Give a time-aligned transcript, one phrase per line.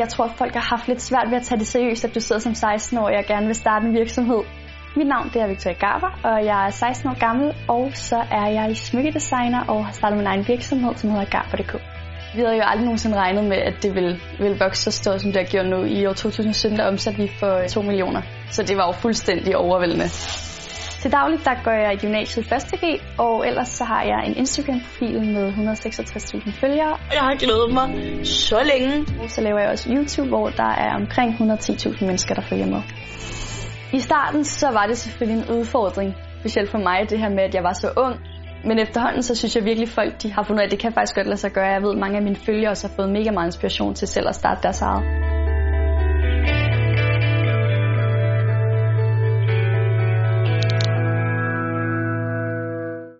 [0.00, 2.20] Jeg tror, at folk har haft lidt svært ved at tage det seriøst, at du
[2.20, 4.42] sidder som 16-årig og gerne vil starte en virksomhed.
[4.96, 8.46] Mit navn det er Victoria Garber, og jeg er 16 år gammel, og så er
[8.46, 11.72] jeg smykkedesigner og har startet min egen virksomhed, som hedder Garber.dk.
[12.34, 15.32] Vi havde jo aldrig nogensinde regnet med, at det ville, ville vokse så stort, som
[15.32, 15.84] det har gjort nu.
[15.84, 20.08] I år 2017 der omsatte vi for 2 millioner, så det var jo fuldstændig overvældende.
[21.00, 22.80] Til dagligt der går jeg i gymnasiet 1.
[22.80, 22.84] G,
[23.18, 26.96] og ellers så har jeg en Instagram-profil med 166.000 følgere.
[27.12, 27.88] Jeg har glædet mig
[28.26, 29.06] så længe.
[29.28, 32.82] Så laver jeg også YouTube, hvor der er omkring 110.000 mennesker, der følger med.
[33.92, 37.54] I starten så var det selvfølgelig en udfordring, specielt for mig, det her med, at
[37.54, 38.16] jeg var så ung.
[38.64, 40.78] Men efterhånden så synes jeg virkelig, at folk de har fundet ud af, at det
[40.78, 41.66] kan faktisk godt lade sig gøre.
[41.66, 44.28] Jeg ved, at mange af mine følgere også har fået mega meget inspiration til selv
[44.28, 45.29] at starte deres eget.